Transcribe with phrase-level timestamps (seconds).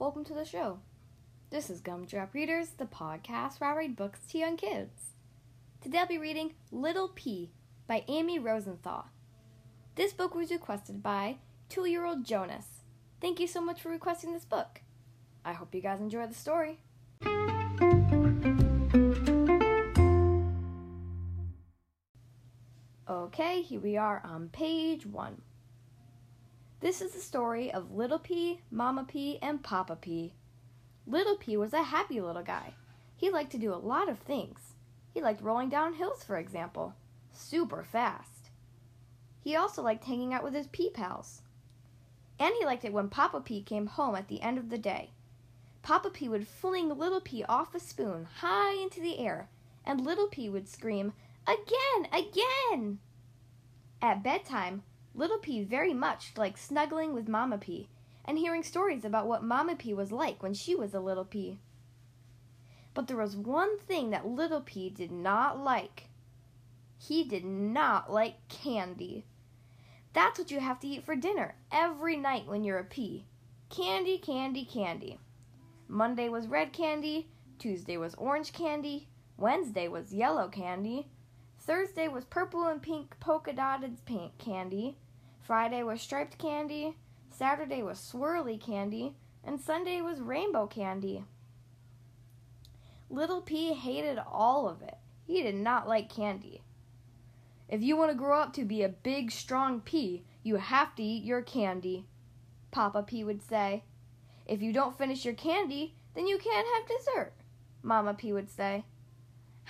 [0.00, 0.78] welcome to the show.
[1.50, 5.10] This is Gumdrop Readers, the podcast where I read books to young kids.
[5.82, 7.50] Today I'll be reading Little Pea
[7.86, 9.08] by Amy Rosenthal.
[9.96, 11.36] This book was requested by
[11.68, 12.80] two year old Jonas.
[13.20, 14.80] Thank you so much for requesting this book.
[15.44, 16.78] I hope you guys enjoy the story.
[23.06, 25.42] Okay, here we are on page one.
[26.80, 30.32] This is the story of Little Pea, Mama Pea, and Papa Pea.
[31.06, 32.72] Little Pea was a happy little guy.
[33.18, 34.72] He liked to do a lot of things.
[35.12, 36.94] He liked rolling down hills, for example,
[37.32, 38.48] super fast.
[39.44, 41.42] He also liked hanging out with his pea pals.
[42.38, 45.10] And he liked it when Papa Pea came home at the end of the day.
[45.82, 49.50] Papa Pea would fling Little Pea off a spoon high into the air,
[49.84, 51.12] and Little Pea would scream,
[51.46, 52.08] Again!
[52.10, 53.00] Again!
[54.00, 54.82] At bedtime,
[55.14, 57.88] Little Pea very much liked snuggling with Mama Pea
[58.24, 61.58] and hearing stories about what Mama Pea was like when she was a little pea.
[62.94, 66.08] But there was one thing that Little Pea did not like.
[66.98, 69.24] He did not like candy.
[70.12, 73.26] That's what you have to eat for dinner every night when you're a pea.
[73.68, 75.18] Candy, candy, candy.
[75.88, 81.08] Monday was red candy, Tuesday was orange candy, Wednesday was yellow candy,
[81.60, 84.96] Thursday was purple and pink polka dotted pink candy,
[85.42, 86.96] Friday was striped candy,
[87.30, 91.24] Saturday was swirly candy, and Sunday was rainbow candy.
[93.10, 94.96] Little Pea hated all of it.
[95.26, 96.62] He did not like candy.
[97.68, 101.02] If you want to grow up to be a big, strong pea, you have to
[101.02, 102.06] eat your candy,
[102.70, 103.84] Papa Pea would say.
[104.46, 107.32] If you don't finish your candy, then you can't have dessert,
[107.82, 108.84] Mama Pea would say.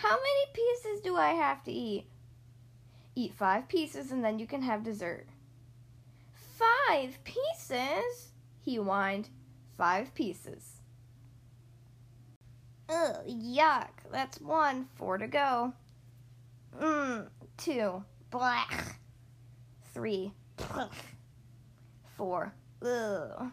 [0.00, 2.06] How many pieces do I have to eat?
[3.14, 5.26] Eat five pieces and then you can have dessert.
[6.32, 8.32] Five pieces?
[8.62, 9.28] He whined.
[9.76, 10.80] Five pieces.
[12.88, 13.90] Ugh, yuck.
[14.10, 14.88] That's one.
[14.94, 15.74] Four to go.
[16.80, 17.26] Mmm,
[17.58, 18.02] two.
[18.32, 18.94] Blech.
[19.92, 20.32] Three.
[22.16, 22.54] Four.
[22.80, 23.50] Ugh.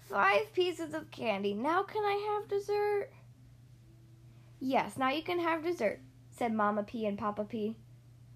[0.00, 1.54] Five pieces of candy.
[1.54, 3.08] Now can I have dessert?
[4.60, 6.00] Yes, now you can have dessert,
[6.30, 7.76] said Mama Pea and Papa Pea.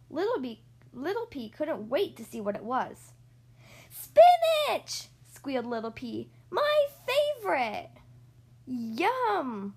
[0.09, 0.62] Little Pea,
[0.95, 3.12] Little Pea couldn't wait to see what it was.
[3.91, 5.09] Spinach!
[5.31, 6.31] squealed Little Pea.
[6.51, 7.91] My favorite!
[8.67, 9.75] Yum!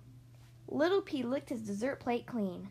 [0.66, 2.70] Little Pea licked his dessert plate clean.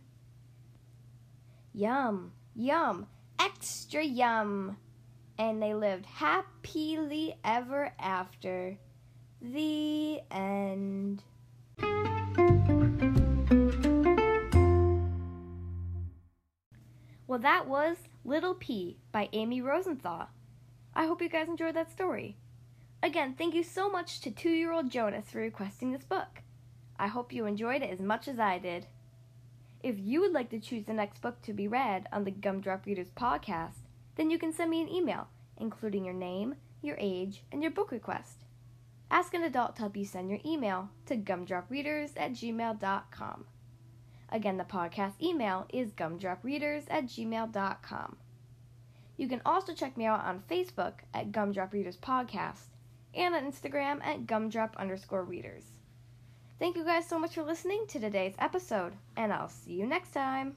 [1.73, 3.05] Yum, yum,
[3.39, 4.77] extra yum!
[5.37, 8.79] And they lived happily ever after.
[9.39, 11.21] The end.
[17.37, 20.29] Well, that was Little Pea by Amy Rosenthal.
[20.95, 22.35] I hope you guys enjoyed that story.
[23.03, 26.41] Again, thank you so much to two year old Jonas for requesting this book.
[26.97, 28.87] I hope you enjoyed it as much as I did.
[29.83, 32.87] If you would like to choose the next book to be read on the Gumdrop
[32.87, 35.27] Readers podcast, then you can send me an email,
[35.57, 38.45] including your name, your age, and your book request.
[39.11, 43.45] Ask an adult to help you send your email to gumdropreaders at gmail.com.
[44.29, 48.17] Again, the podcast email is gumdropreaders at gmail.com.
[49.15, 52.67] You can also check me out on Facebook at Gumdrop Readers Podcast
[53.15, 55.63] and on Instagram at gumdrop underscore readers.
[56.59, 60.11] Thank you guys so much for listening to today's episode, and I'll see you next
[60.11, 60.55] time.